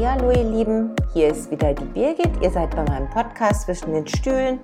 Hallo 0.00 0.30
ihr 0.30 0.44
Lieben, 0.44 0.94
hier 1.12 1.28
ist 1.28 1.50
wieder 1.50 1.74
die 1.74 1.84
Birgit. 1.84 2.30
Ihr 2.40 2.50
seid 2.50 2.70
bei 2.70 2.84
meinem 2.84 3.10
Podcast 3.10 3.62
zwischen 3.62 3.92
den 3.92 4.06
Stühlen. 4.06 4.60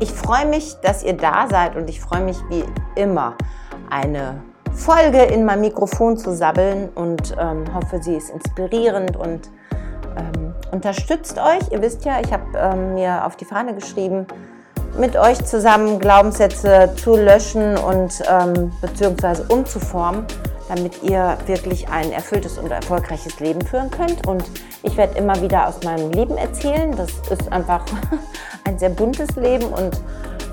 Ich 0.00 0.10
freue 0.10 0.44
mich, 0.44 0.74
dass 0.82 1.04
ihr 1.04 1.12
da 1.12 1.46
seid 1.48 1.76
und 1.76 1.88
ich 1.88 2.00
freue 2.00 2.22
mich 2.22 2.36
wie 2.50 2.64
immer, 2.96 3.34
eine 3.90 4.42
Folge 4.72 5.22
in 5.22 5.44
mein 5.44 5.60
Mikrofon 5.60 6.16
zu 6.16 6.34
sabbeln 6.34 6.88
und 6.96 7.32
ähm, 7.38 7.64
hoffe, 7.72 8.02
sie 8.02 8.16
ist 8.16 8.30
inspirierend 8.30 9.16
und 9.16 9.50
ähm, 10.16 10.52
unterstützt 10.72 11.38
euch. 11.38 11.70
Ihr 11.70 11.80
wisst 11.80 12.04
ja, 12.04 12.20
ich 12.20 12.32
habe 12.32 12.44
ähm, 12.56 12.94
mir 12.94 13.24
auf 13.24 13.36
die 13.36 13.44
Fahne 13.44 13.74
geschrieben, 13.74 14.26
mit 14.98 15.16
euch 15.16 15.44
zusammen 15.44 16.00
Glaubenssätze 16.00 16.90
zu 16.96 17.14
löschen 17.14 17.78
und 17.78 18.20
ähm, 18.28 18.72
beziehungsweise 18.80 19.44
umzuformen 19.48 20.26
damit 20.74 21.02
ihr 21.02 21.36
wirklich 21.46 21.88
ein 21.88 22.12
erfülltes 22.12 22.56
und 22.56 22.70
erfolgreiches 22.70 23.38
Leben 23.40 23.60
führen 23.60 23.90
könnt. 23.90 24.26
Und 24.26 24.44
ich 24.82 24.96
werde 24.96 25.18
immer 25.18 25.40
wieder 25.42 25.68
aus 25.68 25.82
meinem 25.82 26.10
Leben 26.12 26.38
erzählen. 26.38 26.96
Das 26.96 27.10
ist 27.28 27.52
einfach 27.52 27.84
ein 28.64 28.78
sehr 28.78 28.88
buntes 28.88 29.36
Leben 29.36 29.66
und 29.66 30.00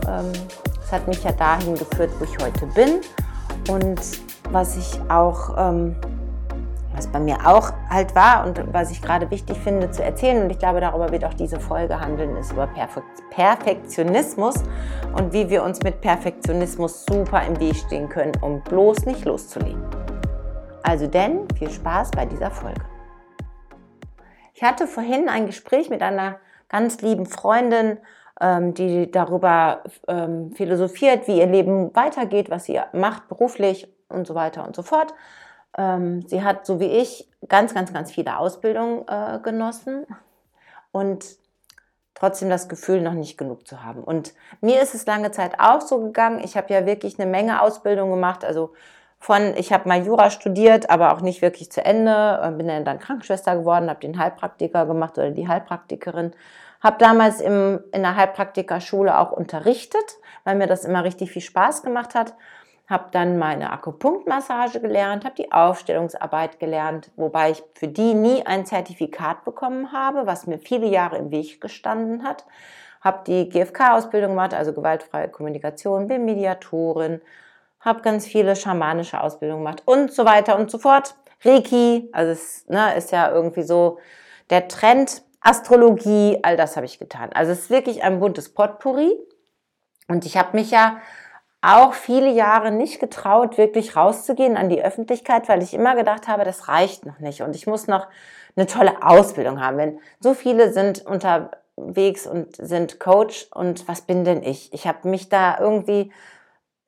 ähm, 0.08 0.32
es 0.84 0.92
hat 0.92 1.08
mich 1.08 1.24
ja 1.24 1.32
dahin 1.32 1.76
geführt, 1.76 2.12
wo 2.20 2.26
ich 2.26 2.38
heute 2.44 2.66
bin. 2.68 3.00
Und 3.70 4.00
was 4.52 4.76
ich 4.76 5.00
auch 5.10 5.56
ähm, 5.58 5.96
was 6.94 7.08
bei 7.08 7.20
mir 7.20 7.38
auch 7.46 7.72
halt 7.90 8.14
war 8.14 8.46
und 8.46 8.62
was 8.74 8.92
ich 8.92 9.02
gerade 9.02 9.32
wichtig 9.32 9.58
finde 9.58 9.90
zu 9.90 10.04
erzählen, 10.04 10.44
und 10.44 10.50
ich 10.50 10.60
glaube, 10.60 10.82
darüber 10.82 11.10
wird 11.12 11.24
auch 11.24 11.34
diese 11.34 11.58
Folge 11.58 11.98
handeln, 11.98 12.36
ist 12.36 12.52
über 12.52 12.68
Perfektionismus 13.30 14.56
und 15.14 15.32
wie 15.32 15.50
wir 15.50 15.64
uns 15.64 15.82
mit 15.82 16.02
Perfektionismus 16.02 17.06
super 17.06 17.42
im 17.48 17.58
Weg 17.60 17.78
stehen 17.78 18.10
können, 18.10 18.34
um 18.42 18.62
bloß 18.62 19.06
nicht 19.06 19.24
loszulegen. 19.24 19.82
Also 20.84 21.08
denn, 21.08 21.48
viel 21.58 21.70
Spaß 21.70 22.12
bei 22.12 22.26
dieser 22.26 22.52
Folge. 22.52 22.82
Ich 24.54 24.64
hatte 24.64 24.88
vorhin 24.88 25.30
ein 25.30 25.46
Gespräch 25.46 25.90
mit 25.90 26.02
einer 26.02 26.40
ganz 26.68 27.02
lieben 27.02 27.26
Freundin, 27.26 27.98
ähm, 28.42 28.74
die 28.74 29.12
darüber 29.12 29.84
ähm, 30.08 30.52
philosophiert, 30.54 31.28
wie 31.28 31.40
ihr 31.40 31.48
Leben 31.48 31.96
weitergeht, 31.96 32.50
was 32.50 32.66
sie 32.66 32.80
macht 32.94 33.28
beruflich 33.28 33.94
und 34.08 34.28
so 34.28 34.36
weiter 34.36 34.66
und 34.66 34.76
so 34.76 34.82
fort. 34.82 35.14
Ähm, 35.78 36.28
sie 36.28 36.44
hat, 36.44 36.66
so 36.66 36.80
wie 36.80 36.88
ich, 36.88 37.30
ganz, 37.48 37.74
ganz, 37.74 37.94
ganz 37.94 38.12
viele 38.12 38.38
Ausbildungen 38.38 39.06
äh, 39.08 39.40
genossen 39.42 40.06
und 40.92 41.26
trotzdem 42.16 42.50
das 42.50 42.68
Gefühl, 42.68 43.02
noch 43.02 43.14
nicht 43.14 43.38
genug 43.38 43.68
zu 43.68 43.84
haben. 43.84 44.04
Und 44.04 44.34
mir 44.62 44.82
ist 44.82 44.94
es 44.94 45.06
lange 45.06 45.32
Zeit 45.32 45.60
auch 45.60 45.82
so 45.82 46.02
gegangen. 46.02 46.42
Ich 46.44 46.58
habe 46.58 46.74
ja 46.74 46.86
wirklich 46.86 47.20
eine 47.20 47.30
Menge 47.30 47.62
Ausbildung 47.62 48.10
gemacht, 48.10 48.44
also 48.44 48.74
von, 49.20 49.54
ich 49.58 49.74
habe 49.74 49.88
mal 49.88 50.06
Jura 50.06 50.30
studiert, 50.30 50.90
aber 50.90 51.14
auch 51.14 51.22
nicht 51.22 51.42
wirklich 51.42 51.72
zu 51.72 51.84
Ende, 51.84 52.54
bin 52.58 52.68
dann, 52.68 52.86
dann 52.86 53.00
Krankenschwester 53.00 53.58
geworden, 53.58 53.90
habe 53.90 54.00
den 54.00 54.18
Heilpraktiker 54.18 54.86
gemacht 54.86 55.18
oder 55.18 55.32
die 55.32 55.48
Heilpraktikerin, 55.48 56.32
habe 56.82 56.98
damals 57.00 57.42
im, 57.42 57.84
in 57.92 58.02
der 58.02 58.16
Heilpraktikerschule 58.16 59.18
auch 59.20 59.32
unterrichtet, 59.32 60.18
weil 60.46 60.56
mir 60.56 60.68
das 60.68 60.86
immer 60.86 61.04
richtig 61.04 61.32
viel 61.32 61.42
Spaß 61.42 61.84
gemacht 61.84 62.16
hat 62.16 62.34
habe 62.90 63.10
dann 63.12 63.38
meine 63.38 63.72
Akupunktmassage 63.72 64.80
gelernt, 64.80 65.24
habe 65.24 65.36
die 65.36 65.52
Aufstellungsarbeit 65.52 66.60
gelernt, 66.60 67.12
wobei 67.16 67.52
ich 67.52 67.64
für 67.76 67.88
die 67.88 68.16
nie 68.16 68.46
ein 68.46 68.66
Zertifikat 68.66 69.46
bekommen 69.46 69.92
habe, 69.92 70.26
was 70.26 70.48
mir 70.48 70.58
viele 70.58 70.88
Jahre 70.88 71.18
im 71.18 71.30
Weg 71.30 71.62
gestanden 71.62 72.24
hat. 72.24 72.46
Habe 73.02 73.20
die 73.28 73.48
GFK-Ausbildung 73.48 74.32
gemacht, 74.32 74.56
also 74.56 74.74
gewaltfreie 74.74 75.30
Kommunikation, 75.30 76.08
bin 76.08 76.26
Mediatorin, 76.26 77.22
habe 77.80 78.02
ganz 78.02 78.26
viele 78.26 78.56
schamanische 78.56 79.22
Ausbildungen 79.22 79.64
gemacht 79.64 79.84
und 79.86 80.12
so 80.12 80.26
weiter 80.26 80.58
und 80.58 80.70
so 80.70 80.78
fort. 80.78 81.16
Reiki, 81.44 82.10
also 82.12 82.32
es 82.32 82.68
ne, 82.68 82.96
ist 82.96 83.12
ja 83.12 83.32
irgendwie 83.32 83.64
so 83.64 84.00
der 84.50 84.68
Trend, 84.68 85.24
Astrologie, 85.42 86.40
all 86.42 86.58
das 86.58 86.76
habe 86.76 86.86
ich 86.86 87.00
getan. 87.00 87.30
Also 87.34 87.54
es 87.54 87.60
ist 87.60 87.70
wirklich 87.70 88.04
ein 88.04 88.20
buntes 88.20 88.54
Potpourri. 88.54 89.12
Und 90.08 90.26
ich 90.26 90.38
habe 90.38 90.58
mich 90.58 90.72
ja 90.72 90.98
auch 91.62 91.94
viele 91.94 92.30
Jahre 92.30 92.72
nicht 92.72 93.00
getraut, 93.00 93.58
wirklich 93.58 93.96
rauszugehen 93.96 94.58
an 94.58 94.70
die 94.70 94.84
Öffentlichkeit, 94.84 95.48
weil 95.50 95.62
ich 95.62 95.74
immer 95.74 95.96
gedacht 95.96 96.28
habe, 96.28 96.44
das 96.44 96.68
reicht 96.68 97.06
noch 97.06 97.20
nicht 97.20 97.42
und 97.42 97.56
ich 97.56 97.68
muss 97.68 97.88
noch 97.88 98.08
eine 98.56 98.66
tolle 98.66 99.04
Ausbildung 99.04 99.62
haben. 99.62 99.78
Wenn 99.78 100.00
so 100.20 100.34
viele 100.34 100.72
sind 100.72 101.06
unterwegs 101.06 102.26
und 102.26 102.56
sind 102.56 103.00
Coach 103.00 103.48
und 103.54 103.88
was 103.88 104.02
bin 104.02 104.24
denn 104.24 104.42
ich? 104.42 104.74
Ich 104.74 104.88
habe 104.88 105.08
mich 105.10 105.30
da 105.30 105.60
irgendwie 105.60 106.12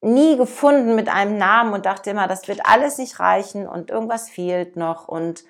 nie 0.02 0.36
gefunden 0.36 0.96
mit 0.96 1.10
einem 1.10 1.38
Namen 1.38 1.74
und 1.74 1.86
dachte 1.86 2.10
immer, 2.10 2.28
das 2.28 2.48
wird 2.48 2.66
alles 2.66 2.98
nicht 2.98 3.20
reichen 3.20 3.68
und 3.68 3.90
irgendwas 3.90 4.30
fehlt 4.30 4.76
noch 4.76 5.08
und 5.08 5.44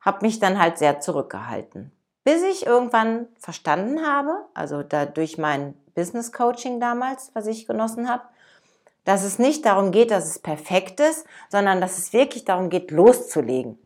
habe 0.00 0.26
mich 0.26 0.40
dann 0.40 0.58
halt 0.58 0.78
sehr 0.78 1.00
zurückgehalten. 1.00 1.92
Bis 2.24 2.42
ich 2.42 2.66
irgendwann 2.66 3.28
verstanden 3.38 4.06
habe, 4.06 4.46
also 4.54 4.82
durch 4.82 5.38
mein 5.38 5.74
Business 5.94 6.32
Coaching 6.32 6.80
damals, 6.80 7.30
was 7.34 7.46
ich 7.46 7.66
genossen 7.66 8.08
habe, 8.08 8.24
dass 9.04 9.22
es 9.22 9.38
nicht 9.38 9.64
darum 9.66 9.92
geht, 9.92 10.10
dass 10.10 10.26
es 10.26 10.38
perfekt 10.38 10.98
ist, 10.98 11.26
sondern 11.50 11.80
dass 11.80 11.98
es 11.98 12.12
wirklich 12.12 12.44
darum 12.44 12.70
geht, 12.70 12.90
loszulegen. 12.90 13.78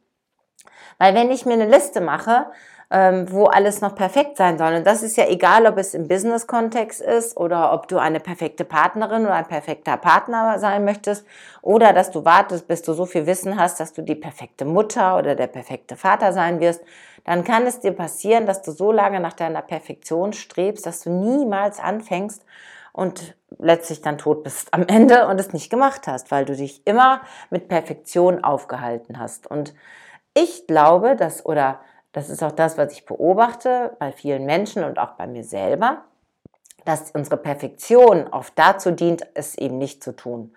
Weil 0.99 1.15
wenn 1.15 1.31
ich 1.31 1.45
mir 1.45 1.55
eine 1.55 1.69
Liste 1.69 2.01
mache, 2.01 2.47
wo 2.91 3.45
alles 3.45 3.83
noch 3.83 3.95
perfekt 3.95 4.39
sein 4.39 4.57
soll, 4.57 4.77
und 4.77 4.87
das 4.87 5.03
ist 5.03 5.19
ja 5.19 5.27
egal, 5.29 5.67
ob 5.67 5.77
es 5.77 5.93
im 5.93 6.09
Business-Kontext 6.09 7.03
ist 7.03 7.37
oder 7.37 7.75
ob 7.75 7.87
du 7.87 7.99
eine 7.99 8.19
perfekte 8.19 8.65
Partnerin 8.65 9.27
oder 9.27 9.35
ein 9.35 9.47
perfekter 9.47 9.99
Partner 9.99 10.59
sein 10.59 10.87
möchtest 10.87 11.27
oder 11.61 11.93
dass 11.93 12.11
du 12.11 12.25
wartest, 12.25 12.67
bis 12.67 12.81
du 12.81 12.95
so 12.95 13.05
viel 13.05 13.27
Wissen 13.27 13.61
hast, 13.61 13.79
dass 13.79 13.93
du 13.93 14.01
die 14.01 14.15
perfekte 14.15 14.65
Mutter 14.65 15.19
oder 15.19 15.35
der 15.35 15.49
perfekte 15.49 15.97
Vater 15.97 16.33
sein 16.33 16.61
wirst, 16.61 16.83
dann 17.25 17.45
kann 17.45 17.67
es 17.67 17.81
dir 17.81 17.93
passieren, 17.93 18.47
dass 18.47 18.63
du 18.63 18.73
so 18.73 18.91
lange 18.91 19.21
nach 19.21 19.35
deiner 19.35 19.61
Perfektion 19.61 20.33
strebst, 20.33 20.87
dass 20.87 21.03
du 21.03 21.11
niemals 21.11 21.81
anfängst 21.81 22.43
und 22.95 23.37
letztlich 23.59 24.01
dann 24.01 24.17
tot 24.17 24.45
bist 24.45 24.73
am 24.73 24.87
Ende 24.87 25.27
und 25.27 25.39
es 25.39 25.53
nicht 25.53 25.69
gemacht 25.69 26.07
hast, 26.07 26.31
weil 26.31 26.47
du 26.47 26.57
dich 26.57 26.87
immer 26.87 27.21
mit 27.51 27.69
Perfektion 27.69 28.43
aufgehalten 28.43 29.19
hast. 29.19 29.47
Und 29.47 29.75
ich 30.33 30.67
glaube, 30.67 31.17
dass, 31.17 31.45
oder 31.45 31.81
das 32.19 32.31
ist 32.31 32.43
auch 32.43 32.51
das, 32.51 32.77
was 32.77 32.93
ich 32.93 33.07
beobachte 33.07 33.97
bei 34.01 34.11
vielen 34.11 34.45
Menschen 34.45 34.83
und 34.83 34.99
auch 34.99 35.13
bei 35.13 35.29
mir 35.29 35.45
selber, 35.45 36.03
dass 36.85 37.13
unsere 37.13 37.37
Perfektion 37.37 38.27
oft 38.27 38.59
dazu 38.59 38.91
dient, 38.91 39.25
es 39.35 39.57
eben 39.57 39.79
nicht 39.79 40.03
zu 40.03 40.17
tun. 40.17 40.53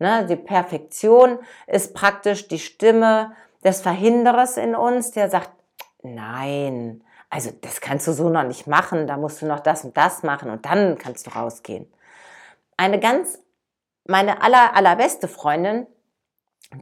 Ne? 0.00 0.26
Die 0.26 0.34
Perfektion 0.34 1.38
ist 1.68 1.94
praktisch 1.94 2.48
die 2.48 2.58
Stimme 2.58 3.30
des 3.62 3.80
Verhinderers 3.80 4.56
in 4.56 4.74
uns, 4.74 5.12
der 5.12 5.30
sagt, 5.30 5.52
nein, 6.02 7.04
also 7.30 7.52
das 7.60 7.80
kannst 7.80 8.08
du 8.08 8.12
so 8.12 8.28
noch 8.28 8.42
nicht 8.42 8.66
machen, 8.66 9.06
da 9.06 9.16
musst 9.16 9.40
du 9.40 9.46
noch 9.46 9.60
das 9.60 9.84
und 9.84 9.96
das 9.96 10.24
machen 10.24 10.50
und 10.50 10.66
dann 10.66 10.98
kannst 10.98 11.28
du 11.28 11.30
rausgehen. 11.30 11.86
Eine 12.76 12.98
ganz, 12.98 13.38
meine 14.04 14.42
aller, 14.42 14.74
allerbeste 14.74 15.28
Freundin, 15.28 15.86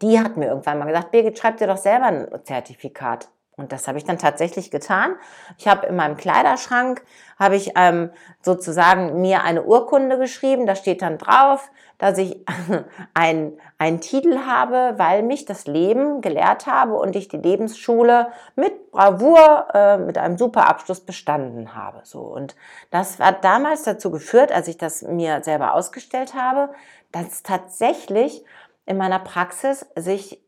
die 0.00 0.18
hat 0.18 0.38
mir 0.38 0.46
irgendwann 0.46 0.78
mal 0.78 0.86
gesagt, 0.86 1.10
Birgit, 1.10 1.38
schreib 1.38 1.58
dir 1.58 1.66
doch 1.66 1.76
selber 1.76 2.06
ein 2.06 2.44
Zertifikat. 2.44 3.28
Und 3.56 3.70
das 3.70 3.86
habe 3.86 3.98
ich 3.98 4.04
dann 4.04 4.16
tatsächlich 4.16 4.70
getan. 4.70 5.16
Ich 5.58 5.68
habe 5.68 5.86
in 5.86 5.94
meinem 5.94 6.16
Kleiderschrank, 6.16 7.02
habe 7.38 7.56
ich 7.56 7.72
ähm, 7.76 8.10
sozusagen 8.40 9.20
mir 9.20 9.42
eine 9.42 9.64
Urkunde 9.64 10.16
geschrieben. 10.18 10.66
Da 10.66 10.74
steht 10.74 11.02
dann 11.02 11.18
drauf, 11.18 11.70
dass 11.98 12.16
ich 12.16 12.44
einen 13.14 14.00
Titel 14.00 14.38
habe, 14.46 14.94
weil 14.96 15.22
mich 15.22 15.44
das 15.44 15.66
Leben 15.66 16.22
gelehrt 16.22 16.66
habe 16.66 16.94
und 16.94 17.14
ich 17.14 17.28
die 17.28 17.36
Lebensschule 17.36 18.28
mit 18.56 18.90
Bravour, 18.90 19.68
äh, 19.74 19.98
mit 19.98 20.16
einem 20.16 20.38
super 20.38 20.66
Abschluss 20.68 21.00
bestanden 21.00 21.74
habe. 21.74 22.00
So 22.04 22.20
Und 22.20 22.56
das 22.90 23.20
hat 23.20 23.44
damals 23.44 23.82
dazu 23.82 24.10
geführt, 24.10 24.50
als 24.50 24.66
ich 24.66 24.78
das 24.78 25.02
mir 25.02 25.42
selber 25.44 25.74
ausgestellt 25.74 26.34
habe, 26.34 26.72
dass 27.12 27.42
tatsächlich 27.42 28.44
in 28.86 28.96
meiner 28.96 29.20
Praxis 29.20 29.86
sich 29.94 30.41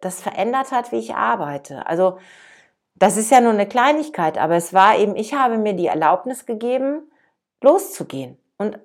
das 0.00 0.20
verändert 0.20 0.72
hat, 0.72 0.92
wie 0.92 0.98
ich 0.98 1.14
arbeite. 1.14 1.86
Also 1.86 2.18
das 2.94 3.16
ist 3.16 3.30
ja 3.30 3.40
nur 3.40 3.52
eine 3.52 3.66
Kleinigkeit, 3.66 4.36
aber 4.38 4.56
es 4.56 4.74
war 4.74 4.98
eben, 4.98 5.16
ich 5.16 5.34
habe 5.34 5.58
mir 5.58 5.74
die 5.74 5.86
Erlaubnis 5.86 6.44
gegeben, 6.46 7.10
loszugehen 7.62 8.38
und 8.58 8.78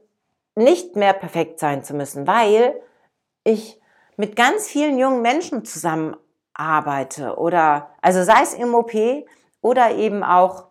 nicht 0.56 0.96
mehr 0.96 1.14
perfekt 1.14 1.60
sein 1.60 1.84
zu 1.84 1.94
müssen, 1.94 2.26
weil 2.28 2.82
ich 3.44 3.80
mit 4.16 4.36
ganz 4.36 4.68
vielen 4.68 4.98
jungen 4.98 5.22
Menschen 5.22 5.66
zusammenarbeite 5.66 7.38
oder, 7.38 7.90
also 8.02 8.24
sei 8.24 8.42
es 8.42 8.54
im 8.54 8.74
OP 8.74 8.94
oder 9.62 9.92
eben 9.92 10.24
auch 10.24 10.68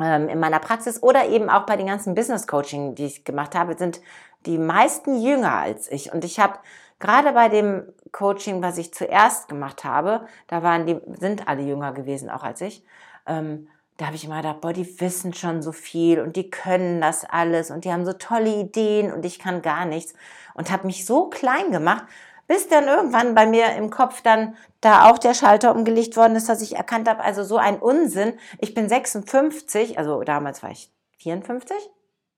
ähm, 0.00 0.28
in 0.28 0.40
meiner 0.40 0.58
Praxis 0.58 1.02
oder 1.02 1.28
eben 1.28 1.48
auch 1.48 1.66
bei 1.66 1.76
den 1.76 1.86
ganzen 1.86 2.14
Business 2.14 2.48
Coaching, 2.48 2.96
die 2.96 3.06
ich 3.06 3.24
gemacht 3.24 3.54
habe, 3.54 3.76
sind 3.78 4.00
die 4.44 4.58
meisten 4.58 5.20
jünger 5.20 5.52
als 5.52 5.90
ich. 5.90 6.12
Und 6.12 6.24
ich 6.24 6.40
habe 6.40 6.58
gerade 6.98 7.32
bei 7.32 7.48
dem 7.48 7.92
Coaching, 8.12 8.62
was 8.62 8.78
ich 8.78 8.94
zuerst 8.94 9.48
gemacht 9.48 9.84
habe, 9.84 10.26
da 10.46 10.62
waren 10.62 10.86
die, 10.86 11.00
sind 11.18 11.48
alle 11.48 11.62
jünger 11.62 11.92
gewesen, 11.92 12.30
auch 12.30 12.42
als 12.42 12.60
ich. 12.60 12.84
Ähm, 13.26 13.68
da 13.96 14.06
habe 14.06 14.16
ich 14.16 14.24
immer 14.24 14.36
gedacht, 14.36 14.60
boah, 14.60 14.72
die 14.72 15.00
wissen 15.00 15.32
schon 15.32 15.62
so 15.62 15.72
viel 15.72 16.20
und 16.20 16.36
die 16.36 16.50
können 16.50 17.00
das 17.00 17.24
alles 17.24 17.70
und 17.70 17.84
die 17.84 17.92
haben 17.92 18.04
so 18.04 18.12
tolle 18.12 18.54
Ideen 18.54 19.12
und 19.12 19.24
ich 19.24 19.38
kann 19.38 19.62
gar 19.62 19.86
nichts 19.86 20.14
und 20.54 20.70
habe 20.70 20.86
mich 20.86 21.06
so 21.06 21.28
klein 21.30 21.70
gemacht, 21.70 22.04
bis 22.46 22.68
dann 22.68 22.84
irgendwann 22.84 23.34
bei 23.34 23.46
mir 23.46 23.74
im 23.74 23.90
Kopf 23.90 24.22
dann 24.22 24.54
da 24.80 25.10
auch 25.10 25.18
der 25.18 25.34
Schalter 25.34 25.74
umgelegt 25.74 26.16
worden 26.16 26.36
ist, 26.36 26.48
dass 26.48 26.62
ich 26.62 26.76
erkannt 26.76 27.08
habe, 27.08 27.24
also 27.24 27.42
so 27.42 27.56
ein 27.56 27.78
Unsinn. 27.78 28.38
Ich 28.58 28.74
bin 28.74 28.88
56, 28.88 29.98
also 29.98 30.22
damals 30.22 30.62
war 30.62 30.70
ich 30.70 30.92
54, 31.18 31.76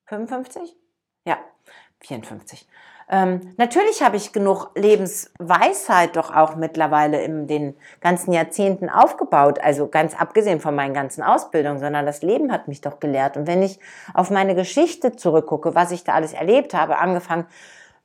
55? 0.06 0.76
Ja, 1.25 1.38
54. 2.00 2.66
Ähm, 3.10 3.54
natürlich 3.56 4.02
habe 4.02 4.16
ich 4.16 4.32
genug 4.32 4.70
Lebensweisheit 4.74 6.16
doch 6.16 6.34
auch 6.34 6.56
mittlerweile 6.56 7.22
in 7.22 7.46
den 7.46 7.74
ganzen 8.00 8.32
Jahrzehnten 8.32 8.90
aufgebaut. 8.90 9.58
Also 9.60 9.88
ganz 9.88 10.14
abgesehen 10.14 10.60
von 10.60 10.74
meinen 10.74 10.92
ganzen 10.92 11.22
Ausbildungen, 11.22 11.78
sondern 11.78 12.04
das 12.04 12.22
Leben 12.22 12.52
hat 12.52 12.68
mich 12.68 12.82
doch 12.82 13.00
gelehrt. 13.00 13.36
Und 13.38 13.46
wenn 13.46 13.62
ich 13.62 13.80
auf 14.12 14.30
meine 14.30 14.54
Geschichte 14.54 15.16
zurückgucke, 15.16 15.74
was 15.74 15.90
ich 15.90 16.04
da 16.04 16.12
alles 16.12 16.34
erlebt 16.34 16.74
habe, 16.74 16.98
angefangen 16.98 17.46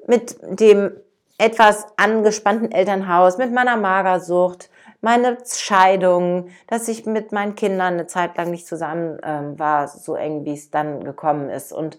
mit 0.07 0.37
dem 0.41 0.91
etwas 1.37 1.87
angespannten 1.97 2.71
Elternhaus, 2.71 3.37
mit 3.37 3.51
meiner 3.51 3.75
Magersucht, 3.75 4.69
meine 5.01 5.37
Scheidung, 5.45 6.47
dass 6.67 6.87
ich 6.87 7.05
mit 7.05 7.33
meinen 7.33 7.55
Kindern 7.55 7.95
eine 7.95 8.07
Zeit 8.07 8.37
lang 8.37 8.51
nicht 8.51 8.65
zusammen 8.65 9.19
ähm, 9.21 9.59
war, 9.59 9.89
so 9.89 10.15
eng 10.15 10.45
wie 10.45 10.53
es 10.53 10.71
dann 10.71 11.03
gekommen 11.03 11.49
ist 11.49 11.73
und 11.73 11.97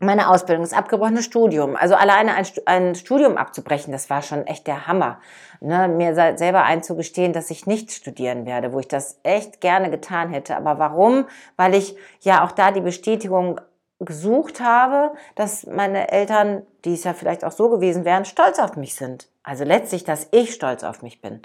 meine 0.00 0.30
Ausbildung, 0.30 0.64
das 0.64 0.72
abgebrochene 0.72 1.22
Studium. 1.22 1.76
Also 1.76 1.94
alleine 1.94 2.34
ein, 2.66 2.94
Studium 2.94 3.36
abzubrechen, 3.36 3.92
das 3.92 4.10
war 4.10 4.22
schon 4.22 4.46
echt 4.46 4.66
der 4.66 4.86
Hammer. 4.86 5.20
Ne, 5.60 5.86
mir 5.86 6.14
selber 6.14 6.64
einzugestehen, 6.64 7.32
dass 7.32 7.50
ich 7.50 7.66
nicht 7.66 7.92
studieren 7.92 8.46
werde, 8.46 8.72
wo 8.72 8.80
ich 8.80 8.88
das 8.88 9.20
echt 9.22 9.60
gerne 9.60 9.90
getan 9.90 10.30
hätte. 10.30 10.56
Aber 10.56 10.78
warum? 10.78 11.26
Weil 11.56 11.74
ich 11.74 11.96
ja 12.20 12.44
auch 12.44 12.50
da 12.50 12.72
die 12.72 12.80
Bestätigung 12.80 13.60
gesucht 14.00 14.60
habe, 14.60 15.12
dass 15.36 15.66
meine 15.66 16.10
Eltern, 16.10 16.66
die 16.84 16.94
es 16.94 17.04
ja 17.04 17.14
vielleicht 17.14 17.44
auch 17.44 17.52
so 17.52 17.68
gewesen 17.70 18.04
wären, 18.04 18.24
stolz 18.24 18.58
auf 18.58 18.76
mich 18.76 18.96
sind. 18.96 19.28
Also 19.44 19.62
letztlich, 19.64 20.02
dass 20.02 20.26
ich 20.32 20.52
stolz 20.52 20.82
auf 20.82 21.02
mich 21.02 21.20
bin. 21.20 21.42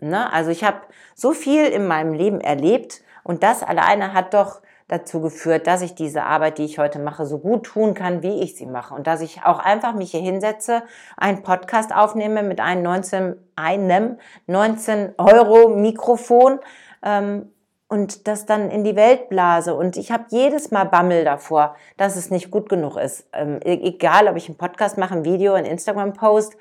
Ne? 0.00 0.32
Also 0.32 0.50
ich 0.50 0.64
habe 0.64 0.78
so 1.14 1.32
viel 1.32 1.66
in 1.66 1.86
meinem 1.86 2.12
Leben 2.12 2.40
erlebt 2.40 3.02
und 3.22 3.42
das 3.42 3.62
alleine 3.62 4.12
hat 4.12 4.34
doch 4.34 4.60
dazu 4.88 5.20
geführt, 5.20 5.66
dass 5.66 5.82
ich 5.82 5.94
diese 5.94 6.24
Arbeit, 6.24 6.58
die 6.58 6.64
ich 6.64 6.78
heute 6.78 6.98
mache, 6.98 7.24
so 7.24 7.38
gut 7.38 7.64
tun 7.64 7.94
kann, 7.94 8.22
wie 8.22 8.42
ich 8.42 8.56
sie 8.56 8.66
mache. 8.66 8.94
Und 8.94 9.06
dass 9.06 9.20
ich 9.20 9.42
auch 9.44 9.58
einfach 9.58 9.94
mich 9.94 10.10
hier 10.10 10.20
hinsetze, 10.20 10.82
einen 11.16 11.42
Podcast 11.42 11.94
aufnehme 11.94 12.42
mit 12.42 12.60
einem 12.60 12.82
19, 12.82 13.36
einem 13.56 14.18
19 14.46 15.14
Euro 15.16 15.70
Mikrofon 15.70 16.60
ähm, 17.02 17.50
und 17.88 18.28
das 18.28 18.44
dann 18.44 18.70
in 18.70 18.84
die 18.84 18.96
Welt 18.96 19.28
blase. 19.28 19.74
Und 19.74 19.96
ich 19.96 20.10
habe 20.10 20.24
jedes 20.28 20.70
Mal 20.70 20.84
Bammel 20.84 21.24
davor, 21.24 21.76
dass 21.96 22.16
es 22.16 22.30
nicht 22.30 22.50
gut 22.50 22.68
genug 22.68 22.96
ist. 22.96 23.26
Ähm, 23.32 23.60
e-, 23.64 23.88
egal, 23.88 24.28
ob 24.28 24.36
ich 24.36 24.48
einen 24.48 24.58
Podcast 24.58 24.98
mache, 24.98 25.14
ein 25.14 25.24
Video, 25.24 25.54
ein 25.54 25.64
Instagram-Post, 25.64 26.56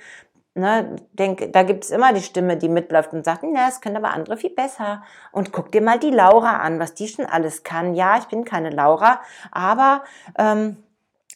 Ne, 0.56 0.98
denk, 1.14 1.52
da 1.52 1.64
gibt 1.64 1.84
es 1.84 1.90
immer 1.90 2.14
die 2.14 2.22
Stimme, 2.22 2.58
die 2.58 2.70
mitläuft 2.70 3.12
und 3.12 3.26
sagt, 3.26 3.42
na, 3.44 3.66
das 3.66 3.82
können 3.82 3.98
aber 3.98 4.12
andere 4.12 4.38
viel 4.38 4.52
besser. 4.52 5.02
Und 5.32 5.52
guck 5.52 5.72
dir 5.72 5.82
mal 5.82 5.98
die 5.98 6.12
Laura 6.12 6.58
an, 6.58 6.80
was 6.80 6.94
die 6.94 7.08
schon 7.08 7.26
alles 7.26 7.64
kann. 7.64 7.96
Ja, 7.96 8.20
ich 8.20 8.26
bin 8.26 8.46
keine 8.46 8.70
Laura, 8.70 9.22
aber 9.52 10.04
ähm, 10.38 10.78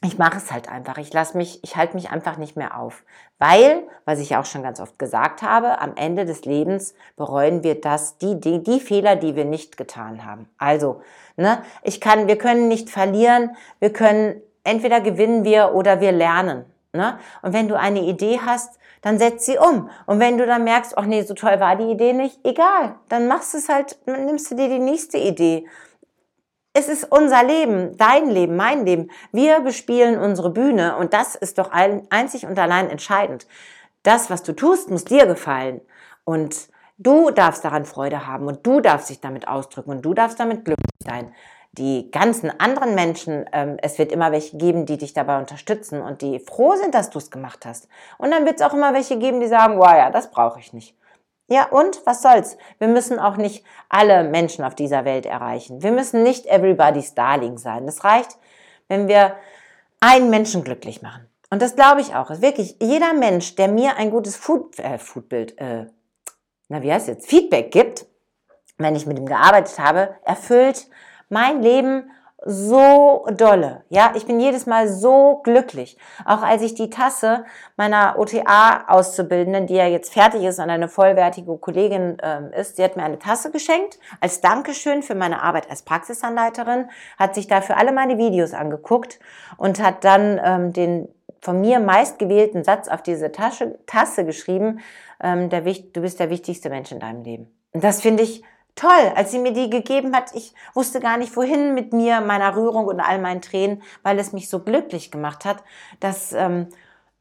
ich 0.03 0.19
mache 0.19 0.37
es 0.37 0.51
halt 0.51 0.69
einfach. 0.69 0.99
Ich 0.99 1.11
lasse 1.11 1.35
mich, 1.35 1.63
ich 1.63 1.75
halte 1.75 1.95
mich 1.95 2.11
einfach 2.11 2.37
nicht 2.37 2.55
mehr 2.55 2.77
auf. 2.77 3.03
Weil, 3.39 3.87
was 4.05 4.19
ich 4.19 4.35
auch 4.35 4.45
schon 4.45 4.61
ganz 4.61 4.79
oft 4.79 4.99
gesagt 4.99 5.41
habe, 5.41 5.81
am 5.81 5.95
Ende 5.95 6.25
des 6.25 6.45
Lebens 6.45 6.93
bereuen 7.15 7.63
wir 7.63 7.81
das, 7.81 8.19
die, 8.19 8.39
die, 8.39 8.61
die 8.61 8.79
Fehler, 8.79 9.15
die 9.15 9.35
wir 9.35 9.45
nicht 9.45 9.77
getan 9.77 10.25
haben. 10.25 10.47
Also, 10.59 11.01
ne, 11.37 11.63
ich 11.81 11.99
kann, 11.99 12.27
wir 12.27 12.37
können 12.37 12.67
nicht 12.67 12.91
verlieren, 12.91 13.55
wir 13.79 13.91
können, 13.91 14.41
entweder 14.63 15.01
gewinnen 15.01 15.43
wir 15.43 15.73
oder 15.73 16.01
wir 16.01 16.11
lernen. 16.11 16.65
Ne? 16.97 17.17
Und 17.41 17.53
wenn 17.53 17.69
du 17.69 17.79
eine 17.79 18.01
Idee 18.01 18.41
hast, 18.45 18.77
dann 19.01 19.19
setz 19.19 19.45
sie 19.45 19.57
um. 19.57 19.89
Und 20.05 20.19
wenn 20.19 20.38
du 20.38 20.45
dann 20.45 20.63
merkst, 20.63 20.97
ach 20.97 21.05
nee, 21.05 21.21
so 21.21 21.33
toll 21.33 21.59
war 21.59 21.75
die 21.77 21.91
Idee 21.91 22.13
nicht, 22.13 22.39
egal, 22.44 22.95
dann 23.07 23.27
machst 23.27 23.53
du 23.53 23.59
es 23.59 23.69
halt, 23.69 23.97
nimmst 24.05 24.51
du 24.51 24.55
dir 24.55 24.67
die 24.67 24.79
nächste 24.79 25.17
Idee. 25.17 25.65
Es 26.73 26.89
ist 26.89 27.11
unser 27.11 27.44
Leben, 27.44 27.97
dein 27.97 28.29
Leben, 28.29 28.55
mein 28.55 28.85
Leben. 28.85 29.09
Wir 29.31 29.61
bespielen 29.61 30.19
unsere 30.19 30.51
Bühne 30.51 30.97
und 30.97 31.13
das 31.13 31.35
ist 31.35 31.57
doch 31.57 31.71
einzig 31.71 32.45
und 32.45 32.59
allein 32.59 32.89
entscheidend. 32.89 33.47
Das, 34.03 34.29
was 34.29 34.44
du 34.44 34.53
tust, 34.53 34.89
muss 34.89 35.05
dir 35.05 35.25
gefallen. 35.25 35.81
Und 36.23 36.67
du 36.97 37.31
darfst 37.31 37.63
daran 37.65 37.85
Freude 37.85 38.27
haben 38.27 38.47
und 38.47 38.65
du 38.65 38.79
darfst 38.79 39.09
dich 39.09 39.21
damit 39.21 39.47
ausdrücken 39.47 39.91
und 39.91 40.01
du 40.03 40.13
darfst 40.13 40.39
damit 40.39 40.65
glücklich 40.65 40.96
sein 41.09 41.33
die 41.77 42.09
ganzen 42.12 42.59
anderen 42.59 42.95
Menschen, 42.95 43.45
ähm, 43.51 43.77
es 43.81 44.00
wird 44.00 44.12
immer 44.12 44.31
welche 44.31 44.57
geben, 44.57 44.86
die 44.86 44.98
dich 44.98 45.13
dabei 45.13 45.38
unterstützen 45.38 46.01
und 46.01 46.21
die 46.21 46.39
froh 46.39 46.75
sind, 46.75 46.95
dass 46.95 47.09
du 47.09 47.19
es 47.19 47.30
gemacht 47.30 47.65
hast. 47.65 47.88
Und 48.18 48.31
dann 48.31 48.45
wird 48.45 48.59
es 48.59 48.65
auch 48.65 48.74
immer 48.74 48.94
welche 48.94 49.18
geben, 49.18 49.39
die 49.39 49.48
sagen, 49.48 49.77
wow, 49.77 49.94
ja, 49.94 50.09
das 50.09 50.31
brauche 50.31 50.59
ich 50.59 50.74
nicht. 50.74 50.95
Ja, 51.50 51.68
und 51.68 52.01
was 52.06 52.21
soll's? 52.21 52.57
Wir 52.80 52.88
müssen 52.88 53.19
auch 53.19 53.38
nicht 53.38 53.63
alle 53.89 54.24
Menschen 54.24 54.65
auf 54.65 54.75
dieser 54.75 55.06
Welt 55.06 55.25
erreichen. 55.25 55.81
Wir 55.81 55.92
müssen 55.92 56.24
nicht 56.24 56.45
everybody's 56.48 57.13
darling 57.13 57.57
sein. 57.57 57.86
Das 57.86 58.04
reicht, 58.04 58.38
wenn 58.89 59.07
wir 59.07 59.36
einen 60.01 60.30
Menschen 60.30 60.63
glücklich 60.63 61.01
machen. 61.01 61.30
Und 61.50 61.62
das 61.62 61.75
glaube 61.75 62.01
ich 62.01 62.15
auch. 62.15 62.30
Wirklich, 62.42 62.75
jeder 62.81 63.13
Mensch, 63.13 63.56
der 63.56 63.69
mir 63.69 63.95
ein 63.95 64.12
gutes 64.12 64.36
Food, 64.36 64.77
äh, 64.80 64.98
Foodbild, 64.98 65.57
äh, 65.59 65.86
na 66.68 66.81
wie 66.81 66.92
heißt 66.92 67.07
jetzt, 67.07 67.30
Feedback 67.30 67.71
gibt, 67.71 68.06
wenn 68.77 68.95
ich 68.95 69.06
mit 69.06 69.18
ihm 69.18 69.25
gearbeitet 69.25 69.79
habe, 69.79 70.15
erfüllt 70.24 70.88
mein 71.29 71.62
Leben 71.62 72.12
so 72.45 73.25
dolle. 73.35 73.83
Ja, 73.89 74.13
ich 74.15 74.27
bin 74.27 74.39
jedes 74.39 74.68
Mal 74.68 74.88
so 74.88 75.41
glücklich. 75.44 75.97
Auch 76.24 76.44
als 76.44 76.62
ich 76.62 76.75
die 76.75 76.89
Tasse 76.89 77.45
meiner 77.75 78.15
OTA-Auszubildenden, 78.19 79.65
die 79.65 79.74
ja 79.74 79.88
jetzt 79.88 80.13
fertig 80.13 80.44
ist 80.44 80.59
und 80.59 80.69
eine 80.69 80.88
vollwertige 80.88 81.57
Kollegin 81.57 82.19
äh, 82.19 82.59
ist, 82.59 82.75
sie 82.75 82.83
hat 82.83 82.95
mir 82.95 83.03
eine 83.03 83.18
Tasse 83.18 83.51
geschenkt 83.51 84.00
als 84.21 84.39
Dankeschön 84.39 85.01
für 85.01 85.15
meine 85.15 85.41
Arbeit 85.41 85.69
als 85.69 85.81
Praxisanleiterin, 85.81 86.89
hat 87.18 87.33
sich 87.33 87.47
dafür 87.47 87.77
alle 87.77 87.91
meine 87.91 88.18
Videos 88.18 88.53
angeguckt 88.53 89.19
und 89.57 89.81
hat 89.81 90.03
dann 90.03 90.39
ähm, 90.44 90.73
den 90.73 91.09
von 91.41 91.59
mir 91.59 91.80
meistgewählten 91.80 92.63
Satz 92.63 92.88
auf 92.88 93.01
diese 93.01 93.31
Tasche, 93.31 93.80
Tasse 93.88 94.25
geschrieben, 94.25 94.80
ähm, 95.21 95.50
der, 95.50 95.62
du 95.62 96.01
bist 96.01 96.19
der 96.19 96.30
wichtigste 96.30 96.69
Mensch 96.69 96.91
in 96.91 97.00
deinem 97.00 97.23
Leben. 97.23 97.51
Und 97.73 97.83
das 97.83 98.01
finde 98.01 98.23
ich 98.23 98.44
toll, 98.77 99.12
als 99.15 99.31
sie 99.31 99.39
mir 99.39 99.51
die 99.51 99.69
gegeben 99.69 100.15
hat. 100.15 100.33
Ich 100.33 100.53
wusste 100.74 101.01
gar 101.01 101.18
nicht, 101.18 101.35
wohin 101.35 101.74
mit 101.74 101.91
mir, 101.91 102.21
meiner 102.21 102.56
Rührung 102.56 102.85
und 102.85 103.01
all 103.01 103.19
meinen 103.19 103.41
Tränen, 103.41 103.81
weil 104.03 104.18
es 104.19 104.31
mich 104.31 104.50
so 104.50 104.59
glücklich 104.59 105.12
gemacht 105.12 105.44
hat, 105.44 105.63
dass, 106.00 106.31
ähm, 106.31 106.68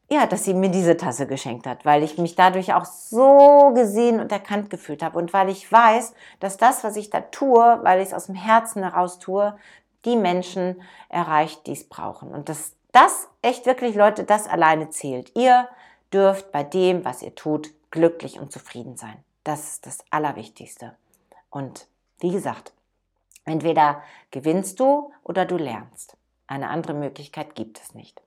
ja, 0.09 0.25
dass 0.25 0.45
sie 0.45 0.53
mir 0.53 0.69
diese 0.69 0.95
Tasse 0.95 1.27
geschenkt 1.27 1.67
hat, 1.67 1.83
weil 1.83 2.03
ich 2.03 2.17
mich 2.17 2.35
dadurch 2.35 2.73
auch 2.73 2.85
so 2.85 3.73
gesehen 3.73 4.21
und 4.21 4.31
erkannt 4.31 4.69
gefühlt 4.69 5.03
habe 5.03 5.17
und 5.17 5.33
weil 5.33 5.49
ich 5.49 5.69
weiß, 5.69 6.13
dass 6.39 6.55
das, 6.55 6.85
was 6.85 6.95
ich 6.95 7.09
da 7.09 7.19
tue, 7.21 7.79
weil 7.83 7.99
ich 7.99 8.07
es 8.07 8.13
aus 8.13 8.27
dem 8.27 8.35
Herzen 8.35 8.83
heraus 8.83 9.19
tue, 9.19 9.57
die 10.05 10.15
Menschen 10.15 10.81
erreicht, 11.09 11.67
die 11.67 11.73
es 11.73 11.89
brauchen. 11.89 12.29
Und 12.29 12.47
dass 12.47 12.71
das 12.93 13.27
echt 13.41 13.65
wirklich, 13.65 13.95
Leute, 13.95 14.23
das 14.23 14.47
alleine 14.47 14.89
zählt. 14.89 15.31
Ihr 15.35 15.67
dürft 16.13 16.51
bei 16.51 16.63
dem, 16.63 17.03
was 17.03 17.21
ihr 17.21 17.35
tut, 17.35 17.71
glücklich 17.91 18.39
und 18.39 18.51
zufrieden 18.51 18.95
sein. 18.95 19.17
Das 19.43 19.71
ist 19.71 19.85
das 19.85 19.99
Allerwichtigste. 20.09 20.95
Und 21.49 21.87
wie 22.19 22.31
gesagt, 22.31 22.73
entweder 23.45 24.01
gewinnst 24.31 24.79
du 24.79 25.11
oder 25.23 25.45
du 25.45 25.57
lernst. 25.57 26.17
Eine 26.47 26.69
andere 26.69 26.93
Möglichkeit 26.93 27.55
gibt 27.55 27.79
es 27.79 27.93
nicht. 27.93 28.21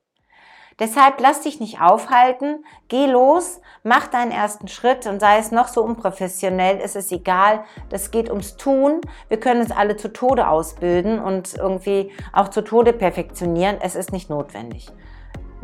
Deshalb 0.80 1.20
lass 1.20 1.42
dich 1.42 1.60
nicht 1.60 1.82
aufhalten, 1.82 2.64
geh 2.88 3.04
los, 3.04 3.60
mach 3.82 4.06
deinen 4.06 4.30
ersten 4.30 4.66
Schritt 4.66 5.06
und 5.06 5.20
sei 5.20 5.36
es 5.36 5.52
noch 5.52 5.68
so 5.68 5.82
unprofessionell, 5.82 6.78
ist 6.78 6.96
es 6.96 7.12
egal, 7.12 7.64
das 7.90 8.10
geht 8.10 8.30
ums 8.30 8.56
Tun. 8.56 9.02
Wir 9.28 9.38
können 9.38 9.60
es 9.60 9.72
alle 9.72 9.96
zu 9.96 10.10
Tode 10.10 10.48
ausbilden 10.48 11.18
und 11.18 11.54
irgendwie 11.54 12.10
auch 12.32 12.48
zu 12.48 12.62
Tode 12.62 12.94
perfektionieren. 12.94 13.76
Es 13.82 13.94
ist 13.94 14.10
nicht 14.10 14.30
notwendig. 14.30 14.90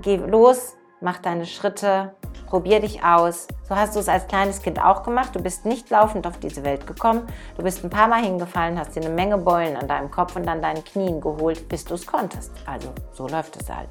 Geh 0.03 0.17
los, 0.17 0.77
mach 1.01 1.17
deine 1.17 1.47
Schritte, 1.47 2.15
probier 2.47 2.81
dich 2.81 3.03
aus. 3.05 3.47
So 3.69 3.77
hast 3.77 3.95
du 3.95 4.01
es 4.01 4.09
als 4.09 4.27
kleines 4.27 4.63
Kind 4.63 4.83
auch 4.83 5.03
gemacht. 5.03 5.35
Du 5.35 5.43
bist 5.43 5.67
nicht 5.67 5.91
laufend 5.91 6.27
auf 6.27 6.39
diese 6.39 6.65
Welt 6.65 6.87
gekommen. 6.87 7.23
Du 7.57 7.63
bist 7.63 7.85
ein 7.85 7.91
paar 7.91 8.09
Mal 8.09 8.23
hingefallen, 8.23 8.79
hast 8.79 8.97
dir 8.97 9.03
eine 9.03 9.15
Menge 9.15 9.39
Beulen 9.39 9.77
an 9.77 9.89
deinem 9.89 10.11
Kopf 10.11 10.37
und 10.37 10.49
an 10.49 10.63
deinen 10.63 10.85
Knien 10.85 11.21
geholt, 11.21 11.69
bis 11.69 11.85
du 11.85 11.95
es 11.95 12.07
konntest. 12.07 12.53
Also 12.65 12.89
so 13.13 13.27
läuft 13.27 13.61
es 13.61 13.69
halt. 13.69 13.89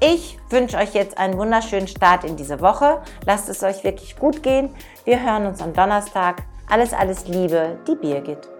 Ich 0.00 0.38
wünsche 0.50 0.76
euch 0.76 0.94
jetzt 0.94 1.16
einen 1.16 1.38
wunderschönen 1.38 1.88
Start 1.88 2.24
in 2.24 2.36
diese 2.36 2.60
Woche. 2.60 3.00
Lasst 3.24 3.48
es 3.48 3.62
euch 3.62 3.82
wirklich 3.82 4.16
gut 4.18 4.42
gehen. 4.42 4.74
Wir 5.04 5.22
hören 5.22 5.46
uns 5.46 5.62
am 5.62 5.72
Donnerstag. 5.72 6.42
Alles, 6.68 6.92
alles 6.92 7.26
Liebe, 7.28 7.78
die 7.86 7.94
Birgit. 7.94 8.55